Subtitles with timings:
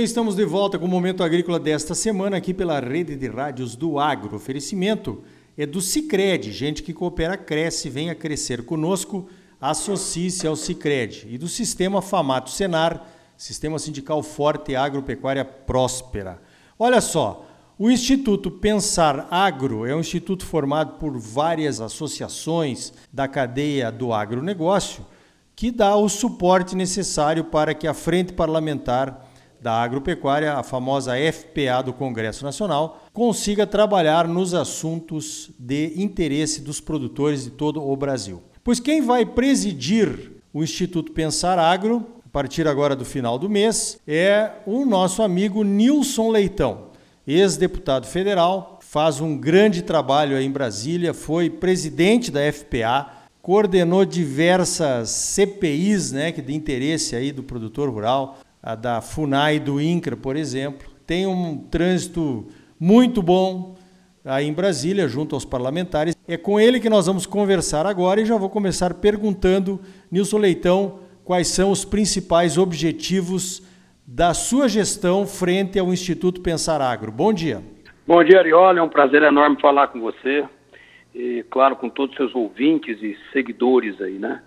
[0.00, 3.76] bem, estamos de volta com o Momento Agrícola desta semana aqui pela rede de rádios
[3.76, 4.34] do Agro.
[4.34, 5.22] oferecimento
[5.58, 9.28] é do Cicred, gente que coopera cresce, venha crescer conosco,
[9.60, 11.26] associe-se ao Cicred.
[11.28, 13.06] E do Sistema Famato Senar,
[13.36, 16.40] Sistema Sindical Forte e Agropecuária Próspera.
[16.78, 17.46] Olha só,
[17.78, 25.04] o Instituto Pensar Agro é um instituto formado por várias associações da cadeia do agronegócio
[25.54, 29.29] que dá o suporte necessário para que a Frente Parlamentar
[29.60, 36.80] da Agropecuária, a famosa FPA do Congresso Nacional, consiga trabalhar nos assuntos de interesse dos
[36.80, 38.42] produtores de todo o Brasil.
[38.64, 44.00] Pois quem vai presidir o Instituto Pensar Agro, a partir agora do final do mês,
[44.06, 46.90] é o nosso amigo Nilson Leitão,
[47.26, 53.08] ex-deputado federal, faz um grande trabalho aí em Brasília, foi presidente da FPA,
[53.42, 60.16] coordenou diversas CPIs, né, de interesse aí do produtor rural, a da FUNAI do INCRA,
[60.16, 60.88] por exemplo.
[61.06, 62.46] Tem um trânsito
[62.78, 63.76] muito bom
[64.24, 66.16] aí em Brasília, junto aos parlamentares.
[66.28, 71.00] É com ele que nós vamos conversar agora e já vou começar perguntando, Nilson Leitão,
[71.24, 73.62] quais são os principais objetivos
[74.06, 77.12] da sua gestão frente ao Instituto Pensar Agro.
[77.12, 77.62] Bom dia.
[78.06, 78.78] Bom dia, Ariola.
[78.78, 80.44] É um prazer enorme falar com você
[81.14, 84.42] e, claro, com todos os seus ouvintes e seguidores aí, né?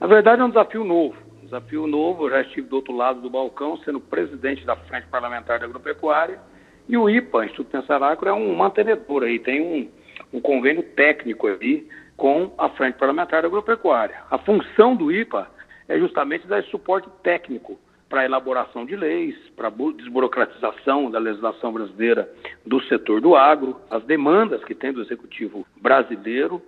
[0.00, 1.14] Na verdade, é um desafio novo
[1.52, 2.24] desafio novo.
[2.24, 6.40] Eu já estive do outro lado do balcão, sendo presidente da Frente Parlamentar da Agropecuária.
[6.88, 9.88] E o IPA, Instituto Pensar Agro, é um mantenedor aí, tem um,
[10.32, 11.86] um convênio técnico ali
[12.16, 14.16] com a Frente Parlamentar da Agropecuária.
[14.30, 15.48] A função do IPA
[15.88, 17.78] é justamente dar suporte técnico
[18.08, 22.30] para a elaboração de leis, para a desburocratização da legislação brasileira
[22.66, 26.60] do setor do agro, as demandas que tem do executivo brasileiro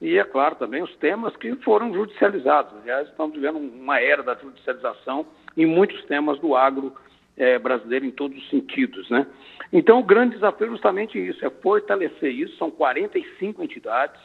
[0.00, 2.72] e, é claro, também os temas que foram judicializados.
[2.80, 6.94] Aliás, estamos vivendo uma era da judicialização em muitos temas do agro
[7.36, 9.08] é, brasileiro, em todos os sentidos.
[9.10, 9.26] Né?
[9.70, 12.56] Então, o grande desafio é justamente isso, é fortalecer isso.
[12.56, 14.20] São 45 entidades,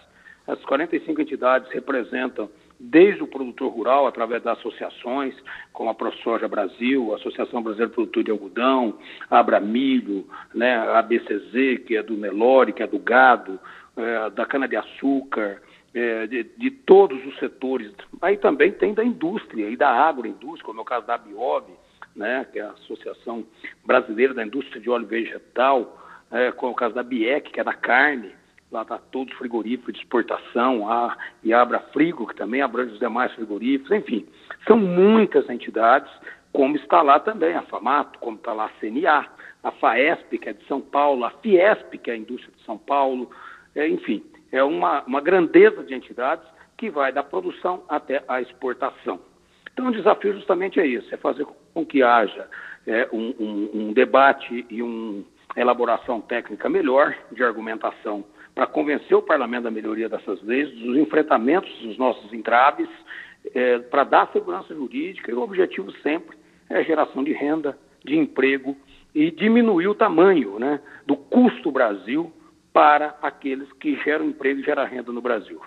[0.47, 2.49] as 45 entidades representam
[2.79, 5.33] desde o produtor rural, através das associações,
[5.71, 8.97] como a ProSoja Brasil, a Associação Brasileira de Produtor de Algodão,
[9.29, 13.59] a Abramilho, né, a ABCZ, que é do Nelore, que é do gado,
[13.97, 15.61] é, da cana-de-açúcar,
[15.93, 17.91] é, de, de, todos os setores.
[18.21, 21.71] Aí também tem da indústria e da agroindústria, como é o caso da Biob,
[22.15, 23.45] né, que é a Associação
[23.85, 26.01] Brasileira da Indústria de Óleo Vegetal,
[26.31, 28.33] é, como é o caso da BIEC, que é da carne,
[28.71, 32.99] lá está todos os frigoríficos de exportação, a, e Abra Frigo, que também abrange os
[32.99, 34.27] demais frigoríficos, enfim,
[34.67, 36.11] são muitas entidades,
[36.51, 39.27] como está lá também a FAMATO, como está lá a CNA,
[39.63, 42.77] a FAESP, que é de São Paulo, a FIESP, que é a indústria de São
[42.77, 43.29] Paulo,
[43.75, 46.45] é, enfim, é uma, uma grandeza de entidades
[46.77, 49.19] que vai da produção até a exportação.
[49.73, 52.47] Então, o desafio justamente é isso: é fazer com que haja
[52.87, 55.23] é, um, um, um, debate e uma
[55.55, 61.69] elaboração técnica melhor de argumentação para convencer o parlamento da melhoria dessas leis, dos enfrentamentos
[61.81, 62.87] dos nossos entraves,
[63.53, 66.37] é, para dar segurança jurídica e o objetivo sempre
[66.69, 68.75] é a geração de renda, de emprego
[69.13, 72.31] e diminuir o tamanho né, do custo Brasil
[72.75, 75.61] para aqueles que geram emprego e geram renda no Brasil.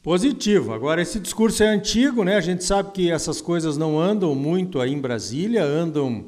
[0.00, 0.72] Positivo.
[0.72, 2.36] Agora, esse discurso é antigo, né?
[2.36, 6.26] A gente sabe que essas coisas não andam muito aí em Brasília, andam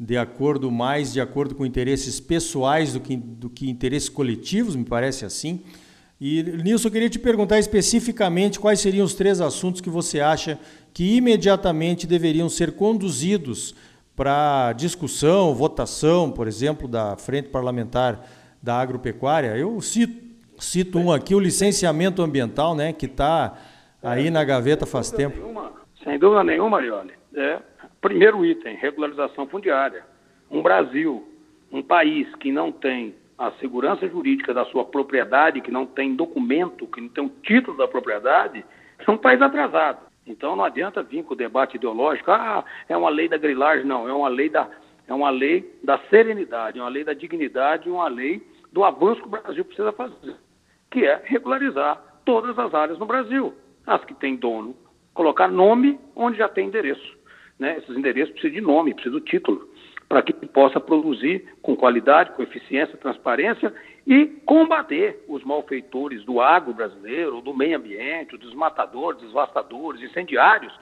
[0.00, 4.84] de acordo mais de acordo com interesses pessoais do que, do que interesses coletivos, me
[4.84, 5.62] parece assim.
[6.20, 10.58] E, Nilson, eu queria te perguntar especificamente quais seriam os três assuntos que você acha
[10.92, 13.76] que imediatamente deveriam ser conduzidos
[14.16, 19.56] para discussão, votação, por exemplo, da Frente Parlamentar da agropecuária.
[19.56, 20.22] Eu cito,
[20.58, 23.58] cito um aqui, o licenciamento ambiental, né, que está
[24.02, 25.36] aí na gaveta faz sem tempo.
[25.36, 25.72] Nenhuma,
[26.04, 27.12] sem dúvida nenhuma, Marione.
[27.34, 27.58] É,
[28.00, 30.04] primeiro item, regularização fundiária.
[30.50, 31.26] Um Brasil,
[31.72, 36.86] um país que não tem a segurança jurídica da sua propriedade, que não tem documento,
[36.86, 38.64] que não tem o título da propriedade,
[39.04, 39.98] é um país atrasado.
[40.24, 44.08] Então não adianta vir com o debate ideológico, ah, é uma lei da grilagem, não,
[44.08, 44.68] é uma lei da,
[45.08, 48.40] é uma lei da serenidade, é uma lei da dignidade, uma lei
[48.72, 50.34] do avanço que o Brasil precisa fazer,
[50.90, 53.54] que é regularizar todas as áreas no Brasil.
[53.86, 54.76] As que têm dono,
[55.12, 57.16] colocar nome onde já tem endereço.
[57.58, 57.78] Né?
[57.78, 59.68] Esses endereços precisam de nome, precisam do título,
[60.08, 63.72] para que possa produzir com qualidade, com eficiência, transparência
[64.06, 70.72] e combater os malfeitores do agro brasileiro, do meio ambiente, os desmatadores, devastadores, incendiários.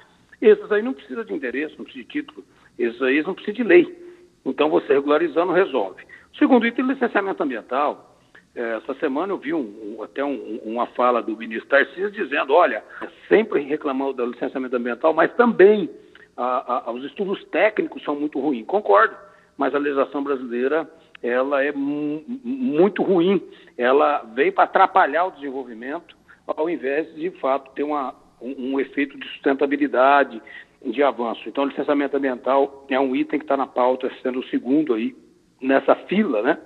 [0.40, 2.44] Esses aí não precisam de endereço, não precisam de título.
[2.78, 4.09] Esses aí não precisam de lei.
[4.44, 6.02] Então, você regularizando resolve.
[6.38, 8.16] Segundo item, licenciamento ambiental.
[8.54, 12.52] É, essa semana eu vi um, um, até um, uma fala do ministro Tarcísio dizendo,
[12.52, 12.82] olha,
[13.28, 15.88] sempre reclamando do licenciamento ambiental, mas também
[16.36, 18.66] a, a, os estudos técnicos são muito ruins.
[18.66, 19.14] Concordo,
[19.56, 20.90] mas a legislação brasileira
[21.22, 23.42] ela é muito ruim.
[23.76, 26.16] Ela veio para atrapalhar o desenvolvimento,
[26.46, 30.40] ao invés de, de fato, ter uma, um, um efeito de sustentabilidade,
[30.84, 31.42] de avanço.
[31.46, 35.14] Então, licenciamento ambiental é um item que está na pauta, sendo o segundo aí
[35.60, 36.58] nessa fila, né?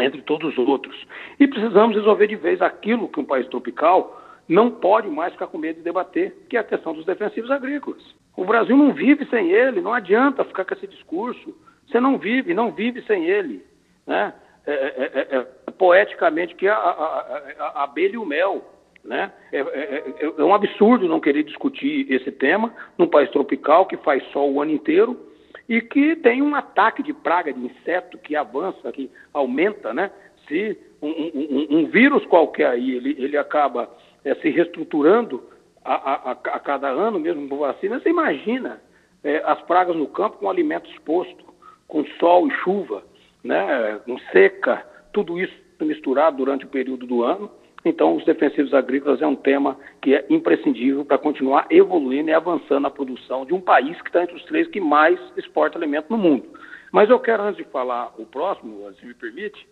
[0.00, 0.96] Entre todos os outros.
[1.38, 5.58] E precisamos resolver de vez aquilo que um país tropical não pode mais ficar com
[5.58, 8.02] medo de debater, que é a questão dos defensivos agrícolas.
[8.34, 11.54] O Brasil não vive sem ele, não adianta ficar com esse discurso.
[11.86, 13.62] Você não vive, não vive sem ele.
[14.06, 14.32] Né?
[14.66, 15.36] É, é, é,
[15.66, 18.64] é poeticamente que a, a, a, a abelha e o mel.
[19.08, 19.32] Né?
[19.50, 23.96] É, é, é, é, um absurdo não querer discutir esse tema num país tropical que
[23.96, 25.18] faz sol o ano inteiro
[25.66, 30.10] e que tem um ataque de praga de inseto que avança, que aumenta, né?
[30.46, 33.88] Se um, um, um vírus qualquer aí ele, ele acaba
[34.22, 35.42] é, se reestruturando
[35.82, 38.78] a, a, a, cada ano, mesmo com vacina, você imagina
[39.24, 41.46] é, as pragas no campo com alimento exposto,
[41.86, 43.02] com sol e chuva,
[43.42, 44.00] né?
[44.04, 44.84] Com seca,
[45.14, 47.50] tudo isso misturado durante o período do ano.
[47.84, 52.86] Então, os defensivos agrícolas é um tema que é imprescindível para continuar evoluindo e avançando
[52.86, 56.18] a produção de um país que está entre os três que mais exporta alimento no
[56.18, 56.44] mundo.
[56.92, 59.66] Mas eu quero, antes de falar o próximo, se me permite,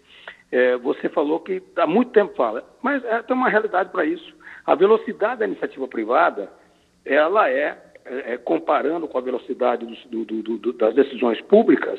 [0.52, 4.34] é, você falou que há muito tempo fala, mas é, tem uma realidade para isso.
[4.64, 6.50] A velocidade da iniciativa privada,
[7.04, 11.98] ela é, é, é comparando com a velocidade do, do, do, das decisões públicas,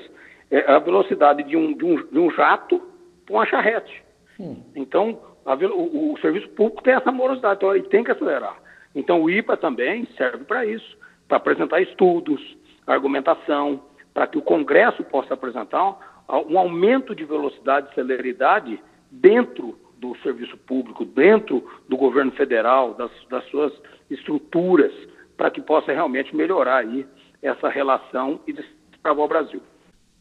[0.50, 2.82] é a velocidade de um, de um, de um jato
[3.28, 4.04] com uma charrete.
[4.40, 4.64] Hum.
[4.76, 8.58] Então, o, o, serviço público tem essa morosidade, então ele tem que acelerar.
[8.94, 10.98] Então o IPA também serve para isso,
[11.28, 12.42] para apresentar estudos,
[12.86, 13.82] argumentação,
[14.14, 20.58] para que o Congresso possa apresentar um aumento de velocidade e celeridade dentro do serviço
[20.58, 23.74] público, dentro do governo federal, das, das suas
[24.10, 24.92] estruturas,
[25.38, 27.06] para que possa realmente melhorar aí
[27.42, 29.62] essa relação e destravar o Brasil.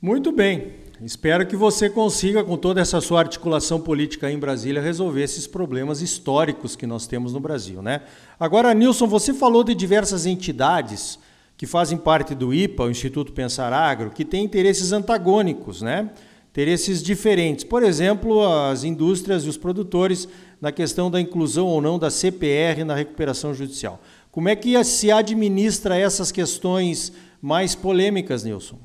[0.00, 0.74] Muito bem.
[1.02, 6.02] Espero que você consiga, com toda essa sua articulação política em Brasília, resolver esses problemas
[6.02, 8.02] históricos que nós temos no Brasil, né?
[8.38, 11.18] Agora, Nilson, você falou de diversas entidades
[11.56, 16.10] que fazem parte do IPA, o Instituto Pensar Agro, que têm interesses antagônicos, né?
[16.50, 17.64] Interesses diferentes.
[17.64, 20.28] Por exemplo, as indústrias e os produtores
[20.60, 24.00] na questão da inclusão ou não da CPR na recuperação judicial.
[24.30, 28.78] Como é que se administra essas questões mais polêmicas, Nilson?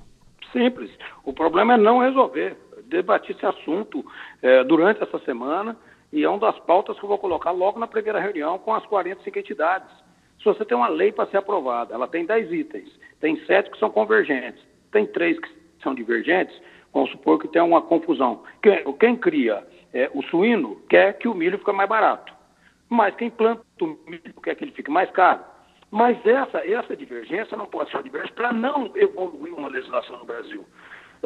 [0.51, 0.91] Simples.
[1.23, 2.57] O problema é não resolver.
[2.85, 4.05] Debati esse assunto
[4.41, 5.77] é, durante essa semana
[6.11, 8.85] e é uma das pautas que eu vou colocar logo na primeira reunião com as
[8.85, 9.89] 45 entidades.
[10.39, 12.89] Se você tem uma lei para ser aprovada, ela tem 10 itens,
[13.19, 14.61] tem 7 que são convergentes,
[14.91, 15.49] tem 3 que
[15.81, 16.59] são divergentes,
[16.91, 18.43] vamos supor que tem uma confusão.
[18.61, 22.33] Quem, quem cria é, o suíno quer que o milho fique mais barato,
[22.89, 25.43] mas quem planta o milho quer que ele fique mais caro.
[25.91, 30.25] Mas essa, essa divergência não pode ser uma divergência para não evoluir uma legislação no
[30.25, 30.65] Brasil.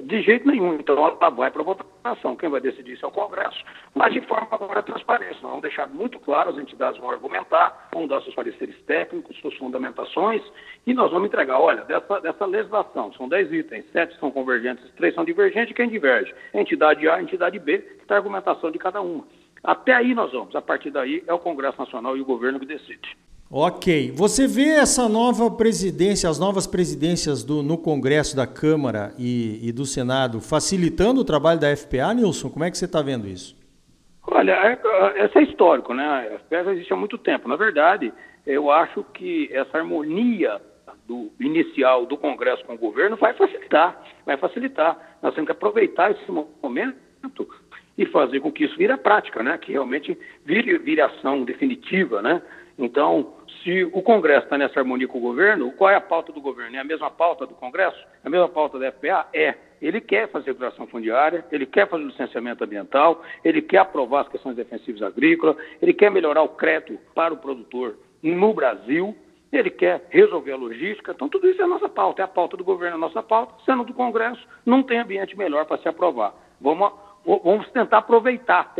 [0.01, 0.75] De jeito nenhum.
[0.75, 2.35] Então, ela vai para votação.
[2.35, 3.63] Quem vai decidir isso é o Congresso.
[3.93, 5.35] Mas de forma agora transparente.
[5.35, 9.55] Nós vamos deixar muito claro, as entidades vão argumentar, vão dar seus pareceres técnicos, suas
[9.55, 10.41] fundamentações,
[10.85, 15.15] e nós vamos entregar, olha, dessa, dessa legislação, são 10 itens, 7 são convergentes, 3
[15.15, 16.33] são divergentes, quem diverge?
[16.53, 19.25] entidade A, entidade B, que está a argumentação de cada uma.
[19.63, 20.55] Até aí nós vamos.
[20.55, 23.17] A partir daí é o Congresso Nacional e o governo que decide.
[23.49, 24.11] Ok.
[24.11, 29.71] Você vê essa nova presidência, as novas presidências do, no Congresso da Câmara e, e,
[29.71, 32.49] do Senado facilitando o trabalho da FPA, Nilson?
[32.49, 33.55] Como é que você está vendo isso?
[34.27, 36.03] Olha, é, esse é histórico, né?
[36.05, 37.47] A FPA já existe há muito tempo.
[37.47, 38.11] Na verdade,
[38.47, 40.59] eu acho que essa harmonia
[41.07, 45.17] do inicial do Congresso com o governo vai facilitar, vai facilitar.
[45.21, 47.45] Nós temos que aproveitar esse momento
[47.97, 49.57] e fazer com que isso vire a prática, né?
[49.57, 52.41] Que realmente vire, vire ação definitiva, né?
[52.77, 53.33] Então,
[53.63, 56.75] se o Congresso está nessa harmonia com o governo, qual é a pauta do governo?
[56.75, 57.97] É a mesma pauta do Congresso?
[58.23, 59.27] É a mesma pauta da FPA?
[59.33, 59.55] É.
[59.81, 64.55] Ele quer fazer regulação fundiária, ele quer fazer licenciamento ambiental, ele quer aprovar as questões
[64.55, 69.15] defensivas agrícolas, ele quer melhorar o crédito para o produtor no Brasil,
[69.51, 71.11] ele quer resolver a logística.
[71.11, 73.21] Então, tudo isso é a nossa pauta, é a pauta do governo, é a nossa
[73.21, 73.53] pauta.
[73.65, 76.33] Sendo do Congresso, não tem ambiente melhor para se aprovar.
[76.59, 76.91] Vamos,
[77.25, 78.73] vamos tentar aproveitar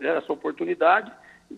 [0.00, 1.10] essa oportunidade,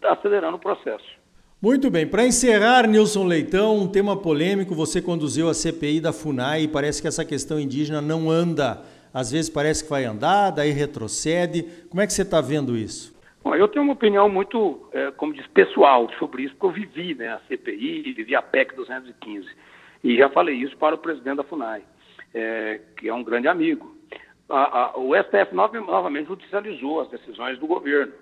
[0.02, 1.20] acelerando o processo.
[1.62, 6.62] Muito bem, para encerrar, Nilson Leitão, um tema polêmico, você conduziu a CPI da FUNAI
[6.62, 8.82] e parece que essa questão indígena não anda.
[9.12, 11.64] Às vezes parece que vai andar, daí retrocede.
[11.90, 13.14] Como é que você está vendo isso?
[13.44, 17.14] Bom, eu tenho uma opinião muito, é, como diz, pessoal sobre isso, porque eu vivi
[17.14, 19.47] né, a CPI, vivi a PEC 215.
[20.02, 21.82] E já falei isso para o presidente da FUNAI,
[22.32, 24.00] é, que é um grande amigo.
[24.50, 28.12] A, a, o STF novamente judicializou as decisões do governo.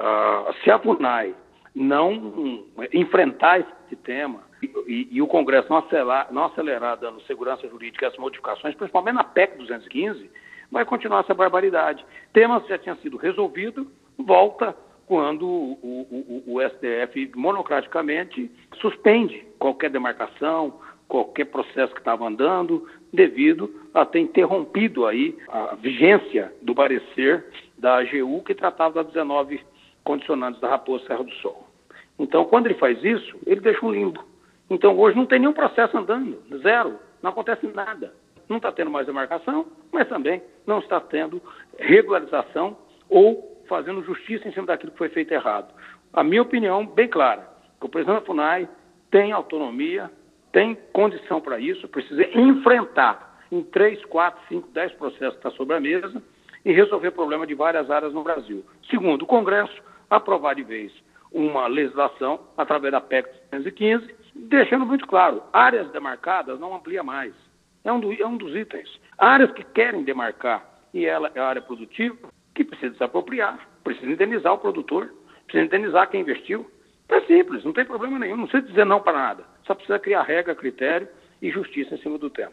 [0.00, 1.34] Uh, se a FUNAI
[1.74, 4.42] não enfrentar esse tema
[4.86, 9.24] e, e o Congresso não acelerar, não acelerar dando segurança jurídica às modificações, principalmente na
[9.24, 10.30] PEC 215,
[10.70, 12.04] vai continuar essa barbaridade.
[12.32, 20.80] Tema já tinha sido resolvido, volta quando o, o, o STF monocraticamente suspende qualquer demarcação,
[21.08, 27.44] qualquer processo que estava andando, devido a ter interrompido aí a vigência do parecer
[27.78, 29.60] da AGU que tratava das 19
[30.02, 31.66] condicionantes da Raposa Serra do Sol.
[32.18, 34.24] Então, quando ele faz isso, ele deixa um limbo.
[34.68, 38.12] Então, hoje não tem nenhum processo andando, zero, não acontece nada.
[38.48, 41.40] Não está tendo mais demarcação, mas também não está tendo
[41.78, 42.76] regularização
[43.08, 45.72] ou fazendo justiça em cima daquilo que foi feito errado.
[46.12, 47.48] A minha opinião, bem clara,
[47.80, 48.68] que o presidente da FUNAI
[49.10, 50.10] tem autonomia,
[50.54, 55.56] tem condição para isso, precisa enfrentar em 3, 4, 5, 10 processos que estão tá
[55.56, 56.22] sobre a mesa
[56.64, 58.64] e resolver problema de várias áreas no Brasil.
[58.88, 60.92] Segundo, o Congresso aprovar de vez
[61.32, 67.34] uma legislação através da PEC 215, deixando muito claro, áreas demarcadas não amplia mais.
[67.84, 68.88] É um, do, é um dos itens.
[69.18, 72.16] Áreas que querem demarcar e ela é área produtiva,
[72.54, 75.12] que precisa se apropriar, precisa indenizar o produtor,
[75.46, 76.70] precisa indenizar quem investiu.
[77.08, 79.53] É simples, não tem problema nenhum, não precisa dizer não para nada.
[79.66, 81.08] Só precisa criar regra, critério
[81.40, 82.52] e justiça em cima do tema.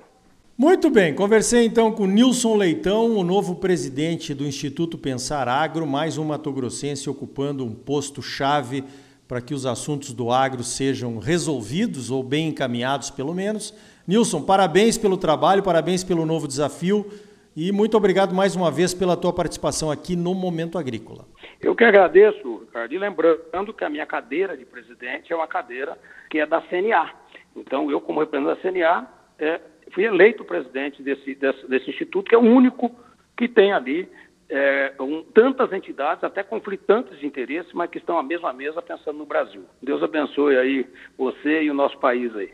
[0.57, 6.17] Muito bem, conversei então com Nilson Leitão, o novo presidente do Instituto Pensar Agro, mais
[6.17, 8.83] um matogrossense ocupando um posto-chave
[9.27, 13.73] para que os assuntos do agro sejam resolvidos ou bem encaminhados, pelo menos.
[14.05, 17.09] Nilson, parabéns pelo trabalho, parabéns pelo novo desafio
[17.55, 21.25] e muito obrigado mais uma vez pela tua participação aqui no Momento Agrícola.
[21.61, 25.95] Eu que agradeço, Ricardo, e lembrando que a minha cadeira de presidente é uma cadeira
[26.29, 27.11] que é da CNA.
[27.55, 29.61] Então, eu, como representante da CNA, é,
[29.93, 32.91] fui eleito presidente desse, desse, desse, instituto, que é o único
[33.37, 34.09] que tem ali
[34.49, 39.19] é, um, tantas entidades, até conflitantes de interesse, mas que estão à mesma mesa pensando
[39.19, 39.63] no Brasil.
[39.83, 42.51] Deus abençoe aí você e o nosso país aí.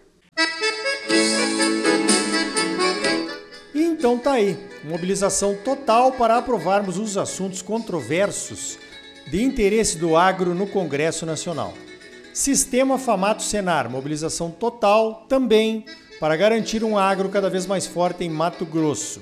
[3.74, 8.87] Então tá aí, mobilização total para aprovarmos os assuntos controversos
[9.30, 11.74] de interesse do agro no Congresso Nacional.
[12.34, 15.84] Sistema Famato Senar, mobilização total também
[16.20, 19.22] para garantir um agro cada vez mais forte em Mato Grosso.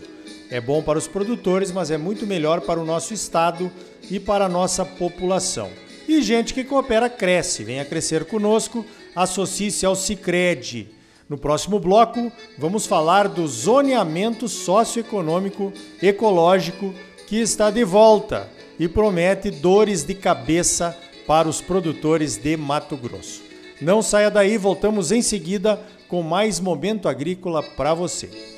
[0.50, 3.72] É bom para os produtores, mas é muito melhor para o nosso estado
[4.10, 5.72] e para a nossa população.
[6.08, 7.64] E gente que coopera cresce.
[7.64, 8.86] Venha crescer conosco,
[9.16, 10.90] associe-se ao Cicred.
[11.28, 16.94] No próximo bloco, vamos falar do zoneamento socioeconômico ecológico
[17.28, 23.44] que está de volta e promete dores de cabeça para os produtores de Mato Grosso.
[23.82, 28.55] Não saia daí, voltamos em seguida com mais momento agrícola para você.